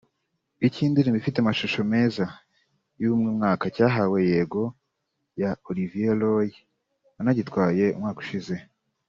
[0.67, 2.25] Icy’indirimbo ifite amashusho meza
[3.01, 4.63] y’umwaka cyahawe ‘Yego’
[5.41, 6.49] ya Olivier Roy
[7.15, 8.55] wanagitwaye umwaka ushize